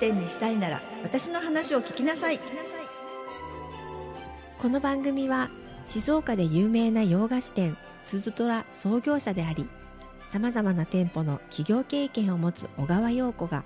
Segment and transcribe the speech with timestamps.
[0.00, 2.40] 繁盛店にしたいなら私の話を聞きなさい
[4.58, 5.50] この番組は
[5.84, 9.68] 静岡で有名な洋菓子店スズトラ創業者であり
[10.30, 13.64] さまざまな店舗の企業経験を持つ小川陽子が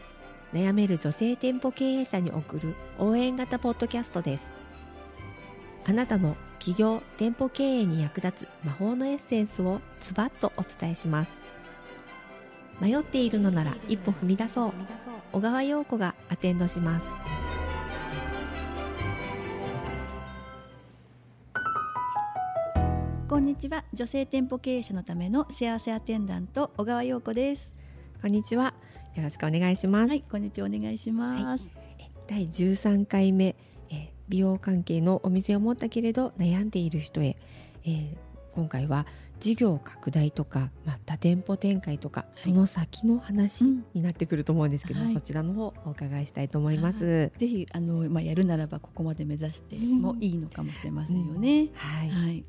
[0.53, 4.51] 悩める女性店舗経営者に送る応援型ポッドキャストです
[5.87, 11.44] あなたの企業店舗経営に役立つ魔法のエッセンスをズバッとお伝えします
[12.81, 14.73] 迷っているのなら一歩踏み出そう。
[15.33, 17.05] 小川陽子がアテンドします。
[23.29, 23.85] こんにちは。
[23.93, 27.73] 女性店舗経営者のための幸せアテンダント小川陽子です。
[28.21, 28.75] こんにちは。
[29.15, 30.67] よろしくお願いします、はいこんにちは。
[30.67, 31.71] お願いします、
[32.27, 33.55] 第13回目、
[33.91, 37.37] えー美容関係のお店を持ったけれど悩んでいる人へ、
[37.85, 38.17] えー
[38.55, 39.07] 今回は
[39.41, 47.33] 事業拡大とか、まあ、多店舗展開とか、いその先の話うんになってくると思うんですけど、はいそちらの方お伺いしたいと思います。
[47.37, 51.69] ぜひあのまあやるならばここまで目指してもいいのかもしれませんよね。
[51.75, 52.45] はい、はい。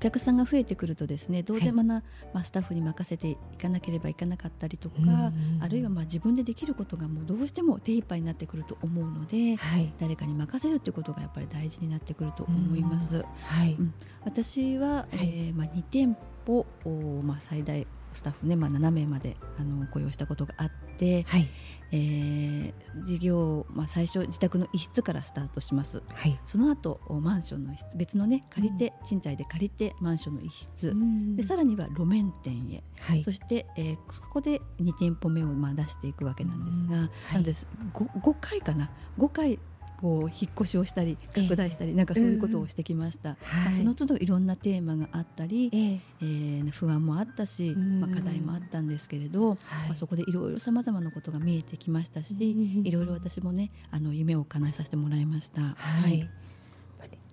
[0.00, 13.26] お客さんが増えてくるとですね、どうでもな、まあスタッフに任せていかなければいけなかったりとか、うんうんあるいはまあ自分でできることがもうどうしても手一杯になってくると思うので、はい、誰かに任せるっていうことがやっぱり大事になってくると思います。
[13.42, 13.94] はい、うん。
[14.24, 20.70] 私は、えーまあ2店舗おまあ最大スタッフねまあ7名まであの雇用したことがあっ
[21.00, 21.48] て、はい、
[21.92, 22.72] えー
[23.04, 26.02] 事業まあ最初自宅の一室からスタートします。
[26.12, 30.94] はい、その後マンションの一室別のね借りて、賃貸で借りてマンションの一室、
[31.36, 33.22] でさらには路面店へ、はい。
[33.22, 37.02] そ、して、えーそこで2店舗目をまあ出していくわけなんですが、うん。
[37.02, 37.34] はい。
[37.34, 37.66] なんです。
[37.92, 38.90] 5, 5回かな。
[39.18, 39.58] 5回
[40.00, 41.42] こう引っ越しをしたりええ。
[41.42, 48.00] 拡大したり、なんかそういうことをしてきました、まあその都度いろんなテーマがあったり、えーえー不安もあったし、うん。
[48.00, 49.58] まあ、課題もあったんですけれど、はい。
[49.88, 55.74] まあ、そこでいろいろさまざまなことが見えてきましたし、うんいろいろ私もねあの夢を叶えさせてもらいました。
[55.76, 56.28] はい、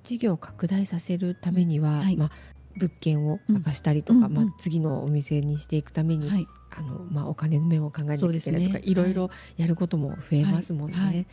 [0.04, 2.18] 事業を拡大させるためには、はい。
[2.18, 2.32] まあ
[2.76, 4.34] 物件を探したりとか、うんうんうん。
[4.36, 6.48] まあ次のお店にしていくために、はい。
[6.70, 8.94] あのまあお金の面を考えなきゃいけないとか、い。
[8.94, 11.28] ろいろやることも増えますもんね。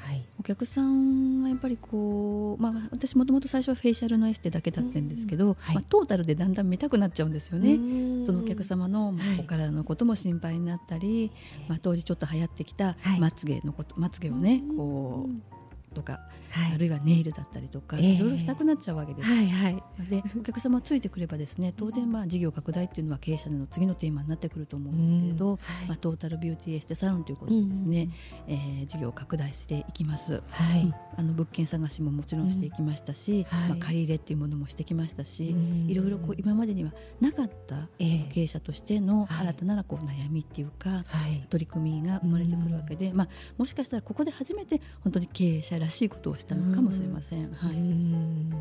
[0.00, 0.08] はい。
[0.10, 5.74] はいはいお客さんがやっぱりこう、まあ、私もともと最初はフェイシャルのエステだけだったんですけど、はい。
[5.74, 7.76] まあ、トータルでだんだん見たくなっちゃうんですよね。
[7.76, 9.40] ねそのお客様のまあはい。
[9.40, 11.30] お体のことも心配になったり、
[11.68, 13.20] まあ、当時ちょっと流行ってきたはい。
[13.20, 15.59] まつげのこと、まつげをねこう
[15.94, 16.20] とか、
[16.50, 16.74] はい。
[16.74, 18.04] あるいはネイルだったりとか、ええ。
[18.14, 19.28] いろいろしたくなっちゃうわけです。
[19.28, 19.82] はいはい。
[20.08, 25.56] でお客様ついてくればですね当然まあ事業拡大っていうのは経営者の次のテーマになってくると思うんですけれど、うん。
[25.56, 25.88] はい。
[25.88, 28.08] まあ、トータルビューティーエステサロンということでですね、
[28.48, 30.42] えー事業を拡大していきます。
[30.50, 30.94] はい、うん。
[31.16, 33.58] あの物件探しももちろんしていきましたし、うん。
[33.58, 33.68] はい。
[33.70, 35.90] まあ、借り入れっていうものもしてきましたし、うん。
[35.90, 38.28] いろいろこう今までにはなかったええ。
[38.30, 39.48] 経営者としてのはい。
[39.48, 41.46] 新たなこう悩みっていうか、はい。
[41.48, 43.28] 取り組みが生まれてくるわけで、まあ、
[43.58, 47.52] もしかしたらここで初めて本当に経営者らしいことをしたのかもしれません。
[47.52, 48.50] はういん。
[48.50, 48.60] やっ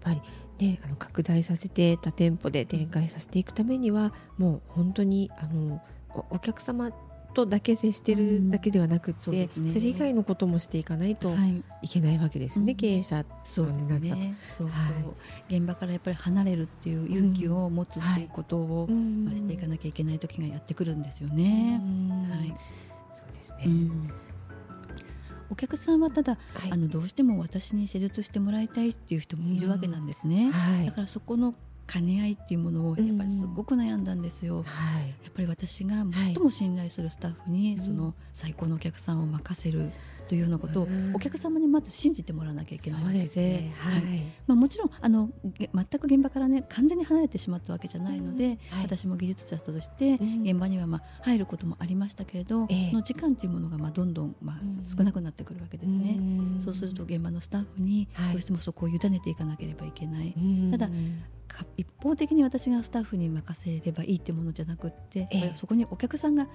[0.00, 0.22] ぱり
[0.58, 5.82] ねあの拡大させて多店舗で展開させていくためにはもう本当にあの
[6.14, 6.90] おお客様
[7.34, 9.70] とだけ接してるだけではなくって、そうですね。
[9.70, 11.62] それ以外のこともしていかないとはい。
[11.82, 12.76] いけないわけですよね、うん。
[12.76, 14.08] 経営者そうですになった。
[14.08, 14.36] らね。
[14.56, 14.90] そうは
[15.50, 15.56] い。
[15.56, 19.26] 現場からやっぱり離れるっていう勇気を持つっていうことを、うん。
[19.26, 21.80] まあ、していかなきゃいけない時がやってくるんですよね。
[21.82, 22.30] うん。
[22.30, 22.54] はい。
[23.12, 24.10] そうですね、うん
[25.50, 26.72] お客さんはただ、はい。
[26.72, 30.50] あのどうしても私に施術してもらいたいっていう人もいるわけなんですね。
[30.50, 30.86] はい。
[30.86, 31.54] だからそこの
[31.90, 34.62] 兼ね合いっていうものをやっぱりすごく悩んだんですよ。
[34.66, 35.08] はい。
[35.08, 37.84] やっぱり私が最も信頼するスタッフに、うん。
[37.84, 39.90] その最高のお客さんを任せる
[40.28, 41.14] というようなことを、うん。
[41.16, 44.02] お客様にまず信じてもらわなきゃいけないわけではい。
[44.46, 48.50] まあ、もちろんあのげ全く現場からね完全に離れてしまったわけじゃないので、うん。
[48.50, 48.82] はい。
[48.82, 50.42] 私も技術者としてうん。
[50.42, 52.90] 現場にはまあ入ることもありましたけれど、ええ。
[52.90, 54.84] その時間というものがまあどんどんまあうん。
[54.84, 56.12] 少なくなってくるわけですね。
[56.12, 56.60] ん。
[56.60, 58.32] そうすると現場のスタッフにはい。
[58.32, 60.70] どうしてもそこを委ねていかなければいけない、うん。
[60.70, 60.92] ただか
[61.76, 66.48] 一方的に私がスタッフに任せればいいってものじゃなくって、えそこにお客さんが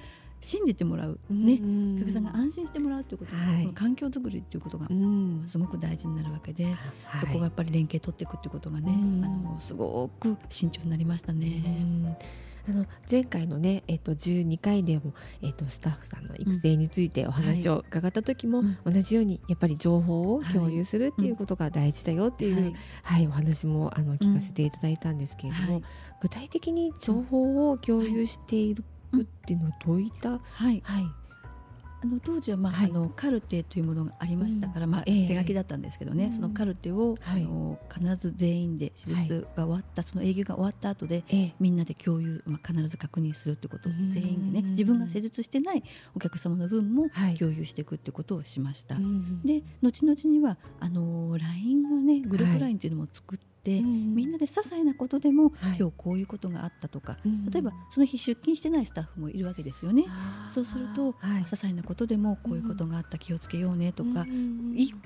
[0.44, 3.72] 信じてもらう、ねうんお客さんが安心してもらうということ、はい。
[3.74, 5.44] 環境づくりっていうことがうん。
[5.48, 6.76] すごく大事になるわけで、はい。
[7.22, 9.24] そこがやっぱり連携取っていくっていうことがね、うん。
[9.24, 12.18] あのすごく慎重になりましたね。
[12.68, 18.78] あの前回のね、えっと12回でも、えっとスタッフさんの育成についてお話を伺った時も、うん。
[18.86, 22.74] 同じようにやっぱり情報を共有するっていうことが大事だよっていう、はい。
[23.04, 23.28] はい。
[23.28, 25.84] お話もあの聞かせていただいたんですけれども、はい。
[26.22, 28.82] 具体的に情報を共有していく
[29.22, 30.38] っていうのはどういった、は
[30.72, 30.82] い。
[30.84, 31.23] はい
[32.04, 32.90] あの当時は、まあ、はい。
[32.90, 35.28] あのカルテというものがありましたから、まあ、ええ。
[35.28, 36.34] 手書きだったんですけどね、うん。
[36.34, 37.44] そのカルテを、はい。
[37.44, 41.56] あの必ず全員で手術が終わった、その営業が終わった後でええ。
[41.60, 44.12] みんなで共有、まあ、必ず確認するということをうん。
[44.12, 44.70] 全員でね。
[44.72, 45.84] 自分が施術してない
[46.14, 47.36] お客様の分もはい。
[47.36, 48.96] 共有していくってことをしました。
[48.96, 54.16] うんで後々にはあの LINE がねグループ LINE っていうのも作って、うん。
[54.16, 55.78] みんなで些細なことでも、はい。
[55.80, 57.50] 今日こういうことがあったとかうん。
[57.50, 60.06] 例えばその日出勤してないスタッフもいるわけですよね。
[60.50, 61.44] そうすると、はい。
[61.44, 64.26] 些細なことでもこういうことがあった気をつけようねとか、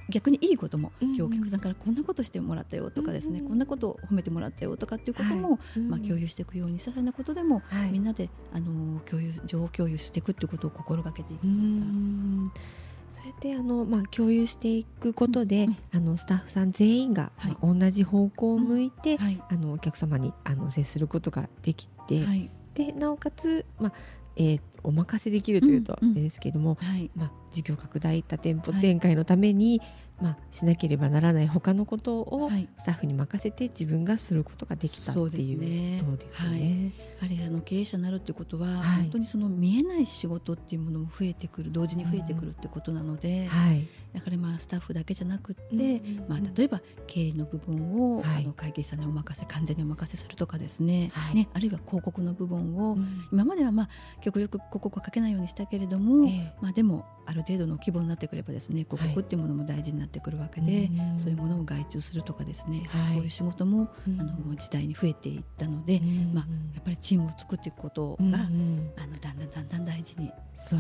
[0.09, 7.91] 逆にいいことも、うん今日お客さんからこんなことしてもらったよとかですね、うんこんなことを褒めてもらったよとかっていうことも、うんまあ、共有していくように些細なことでも、はい。
[7.91, 12.86] みんなであの共有情報共有していくっていうことを心がけていきうました。
[13.11, 17.51] んそうやってあの、まあ、共有していくことで、うんあのスタッフさん全員が、はい。
[17.51, 19.41] まあ同じ方向を向いて、はい。
[19.49, 22.49] あのお客様にあの接することができて、はい。
[22.73, 23.93] でなおかつ、まあ
[24.35, 26.15] えーお任せできるというとあうんうん。
[26.15, 27.11] れですけれども、はい。
[27.15, 29.81] まあ、事業拡大多店舗はい展開のために、
[30.21, 32.69] まあ、しなければならない他のことをはい。
[32.77, 36.01] スタッフに任せて自分がすることができたっていうね。
[36.03, 36.91] ことですよね。
[37.19, 39.01] やはりあの経営者になるってことは、はい。
[39.03, 43.87] 本当にその見えない仕事っていうものも増えてくる同時に増えてくるってことなので、はい。
[44.13, 48.43] だからまあスタッフだけじゃなくって、うんまあ、例えば経理の部分を、はい。
[48.43, 51.35] あの会計士さんにお任せ完全にお任せするとかですね,、はい。
[51.35, 53.25] ねあるいは広告の部分を、うん。
[53.31, 53.89] 今まではまあ
[54.21, 56.53] 極力広告をかけないようにしたけれども、ええ。
[56.61, 59.09] まあ、でもある程度の規模になってくればですね広はい。
[59.09, 61.19] 告っていうものも大事になってくるわけで、うん。
[61.19, 63.13] そういうものを外注するとかですね、はい。
[63.15, 64.19] そういう仕事も、うん。
[64.19, 68.91] あの時代に増えていったので、うんまあ、やっぱりチームを作っていくことが、うんうん。
[68.97, 70.33] あのだんだんだんだん大事に、ね。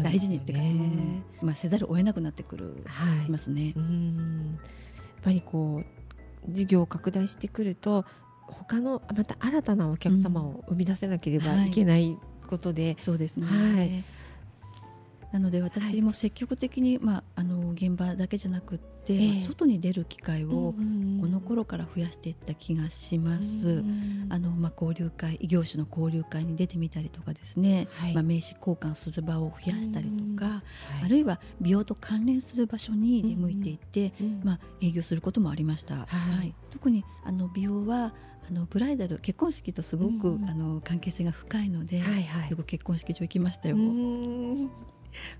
[0.03, 3.27] 大事にっていうか、ねまあ、せざるを得なくなってくる、はい。
[3.27, 3.73] いますね。
[3.75, 4.51] うん。
[4.51, 8.05] やっぱりこう事業を拡大してくると
[8.43, 12.17] 他のまた新たなお客様を生み出せなければいけない
[12.47, 14.03] ことで、そうですね、はい
[15.31, 19.27] なので私も積極的に、まあ、あの現場だけじゃなくって、ええ。
[19.27, 23.67] まあ外に出る機会をうんこの頃から増やしていった気がします。
[23.67, 28.13] うんあのまあ、交流会異業種の交流会に出てみたりとかですね、はい。
[28.13, 30.61] まあ、名刺交換する場を増やしたりとか、は
[31.01, 31.05] い。
[31.05, 36.53] あるいは美容と関連する場所に出向いていって、うんまあ、営業することもありました、はい。
[36.69, 38.13] 特にあの美容は
[38.49, 42.49] あのブライダル結婚式とすごく、うんあの関係性が深いので、はいはい。
[42.49, 43.77] よく結婚式場行きましたよ。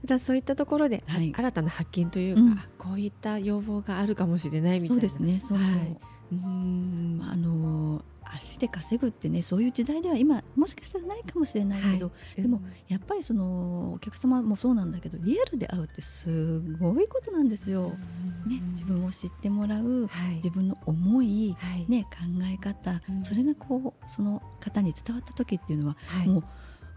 [0.04, 1.34] う んまたそういったところで、はい。
[1.36, 2.52] 新たな発見というか、うん。
[2.54, 4.96] あこういった要望があるかもしれないみたいな。
[4.96, 5.98] そうですねそう、はい。
[6.32, 7.18] うん。
[7.20, 12.42] まああの足で稼ぐってねそういう時代では今もしかしたらないかもしれないけど、はい。
[12.42, 17.98] でもやっぱりそのお客様もそうなんだけどリアルで会うってすごいことなんですよ。
[18.46, 20.36] ね、自分を知ってもらうはい。
[20.36, 21.86] 自分の思い、はい。
[21.88, 22.10] ね、考
[22.44, 23.24] え方、うん。
[23.24, 26.28] それがこうその方に伝わった時っていうのは、はい。
[26.28, 26.44] もう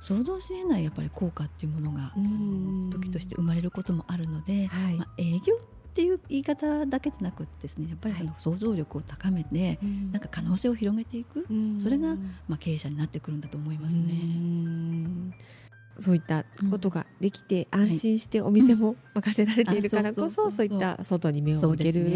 [0.00, 2.90] 想像しえないやっぱり効果っていうものがうん。
[2.90, 4.94] 時として生まれることもあるので、はい。
[4.96, 10.12] まあ、営業っていう言い方だけでなくってですねやっぱりあの想像力を高めて、うん。
[10.12, 11.80] なんか可能性を広げていく、うん。
[11.80, 12.16] それが
[12.48, 14.14] まあ、経営者になってくるんだと思いますね。
[16.00, 17.80] うんそういったことができて、ん。
[17.80, 22.06] 安心してお店も任せられているからこあそうそういった外に目を向ける、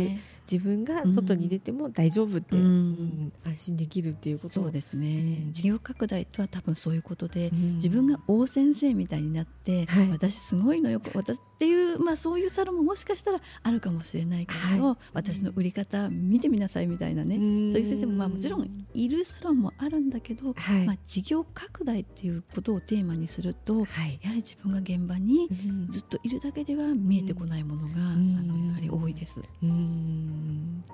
[0.51, 4.55] 自分が外に出ても大丈夫って、安心できるっていうこと。
[4.55, 5.07] そうですね、
[5.47, 5.53] うん。
[5.53, 7.75] 事業拡大とは多分そういうことで、うん。
[7.77, 10.11] 自分が大先生みたいになって、はい。
[10.11, 14.97] 私すごいのよ私っていう、まあ、そういうサロンももしかしたらあるかもしれないけど、はい。
[15.15, 17.73] 私の売り方見てみなさいみたいなね、うん。
[17.73, 24.21] そういう先生もまあもちろんいるサロンもあるんだけど、はい、まあ、事業拡大っていうことをテーマにするとはい。
[24.23, 25.91] やはり自分が現場にうん。
[25.91, 27.99] ずっといるだけでは見えてこないものが、ん。
[27.99, 29.41] あのやはり多いです。
[29.63, 30.85] うん。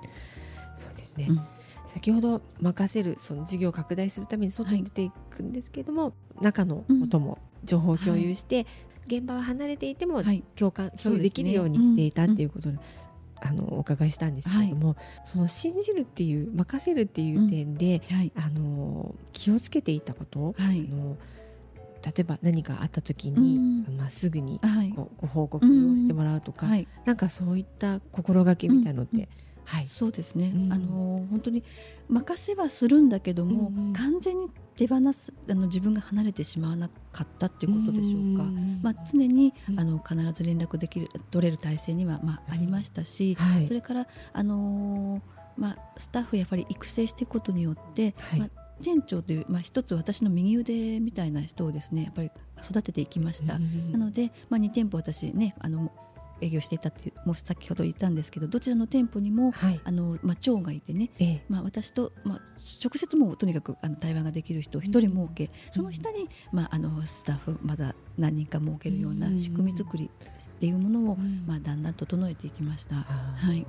[0.77, 1.41] そうですね、うん。
[1.93, 8.65] 先ほど任せるその事業を拡大するために外に出ていくんですけれども、中のことも情報を共有して、
[9.07, 10.43] 現場は離れていてもはい。
[10.55, 12.77] 共感、そうですね共有できるようにしていたっていうことで、
[13.41, 14.95] あのお伺いしたんですけれども、
[15.25, 18.31] その信じるっていう任せるっていう点で、はい。
[18.35, 20.87] あの気をつけていたこと、はい。
[20.89, 21.17] あの
[22.03, 23.97] 例えば何かあった時に、うん。
[23.97, 24.89] まあ、すぐにはい。
[24.89, 26.87] ごご報告をしてもらうとか、はい。
[27.05, 29.27] なんかそういった心がけみたいのって、うんうん。
[29.65, 30.73] はい、そうですね、うん。
[30.73, 31.63] あの本当に
[32.09, 33.93] 任せはするんだけども、うんうん。
[33.93, 38.43] 完全に手放すあの自分が離れてしまわなかったっていうことでしょうか。
[38.43, 39.79] んまあ、常にうん。
[39.79, 43.67] あの必ず連絡できる取れる体制には、まあ、ありましたし、はい。
[43.67, 48.39] それから、あのーまあ、スタッフやっぱり育成していくことによって、はい。
[48.39, 48.49] まあ、
[48.81, 52.31] 店長という、まあ、一つ私の右腕みたいな人をですねやっぱり
[52.63, 53.57] 育てていきました。
[53.57, 55.91] なので、まあ、2店舗私ねあの
[56.41, 59.79] 営業していたってもう先ほど言ったんですけどどちらの店舗にも、はい。
[59.83, 61.45] あのまあ、長がいてね、ええ。
[61.47, 62.41] まあ、私と、まあ、
[62.83, 71.43] 直接もうとにかくあの対話ができる人を一人設け、その下に、まあ、あのスタッフまだ何人か設けるような仕組み作りっていうものを、うん。
[71.47, 72.97] まあ、だんだん整えていきました。
[72.97, 73.47] あー。
[73.47, 73.67] はい。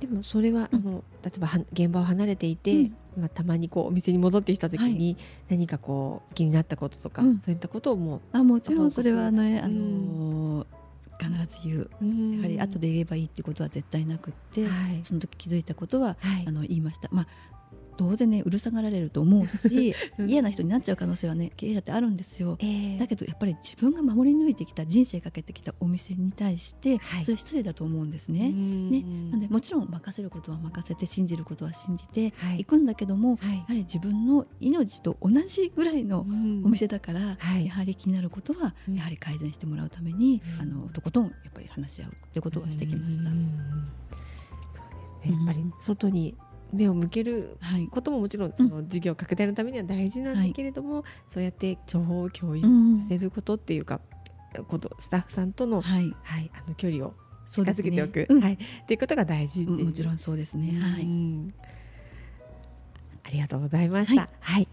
[0.00, 5.16] でもそれは、あの例えばは現場を離れていて、うんまあ、たまにこうお店に戻ってきた時に、
[5.48, 7.40] 何かこう気になったこととか、うん。
[7.40, 10.66] そういったことをもあもちろんそれはね、うんあの
[11.18, 12.36] 必ず言うう、うん。
[12.36, 15.00] やはり後で言えばいいってことは絶対なくって、はい。
[15.02, 16.44] その時気づいたことははい。
[16.46, 17.08] あの言いました。
[17.10, 17.26] まあ
[17.96, 20.30] 当然ねうるさがられると思うし うん。
[20.30, 22.56] 嫌な人になっちゃう可能性はね経営者ってあるんですよ。
[22.60, 22.98] ええ。
[22.98, 27.24] だけどやっぱり自分が守り抜いてきた人生かけてきたお店に対して、はい。
[27.24, 28.50] それは失礼だと思うんですね。
[28.50, 29.02] ね。
[29.30, 32.60] なんでもちろん任せることは任せて信じることは信じてはい。
[32.60, 33.56] いくんだけども、はい。
[33.58, 36.20] やはり自分の命と同じぐらいの
[36.64, 37.66] お店だから、はい。
[37.66, 38.94] やはり気になることはうん。
[38.94, 40.62] やはり改善してもらうために、うん。
[40.62, 43.30] あのとことんやっぱり話し合うということはしてきました。
[43.30, 43.48] うん。
[44.72, 45.36] そうですね。
[45.36, 46.36] やっぱり外に
[46.72, 54.00] 目を向けるはい、ことももちろんその事業拡大のためには大事なんだけれども、そうやって情報を共有うんさせることっていうか、
[54.68, 57.14] ことスタッフさんとの、はい、はい、あの距離を
[57.46, 58.40] 近づけておく、うん。
[58.40, 60.78] はい、っていうことが大事もちろんそうですね。
[60.80, 61.54] はうい、ん
[63.24, 64.22] ありがとうございました。
[64.22, 64.62] ははい。
[64.62, 64.68] い、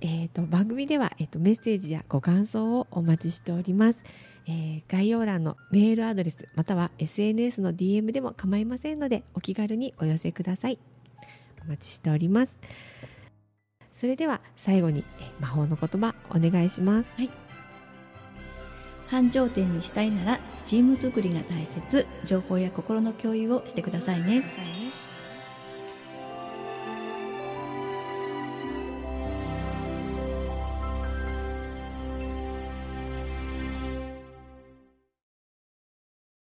[0.00, 4.02] えっ、と番組ではえっ、とメッセージやご感想をお待ちしております。
[4.46, 10.78] えー概要欄のメールアドレスまたは SNS の DM でも構いませんのでお気軽にお寄せください。
[11.64, 12.56] お待ちしております。
[13.94, 17.08] それでは最後にえー魔法の言葉お願いします。
[19.08, 24.42] 繁盛店にしたいならチーム作りが大切情報や心の共有をしてくださいね。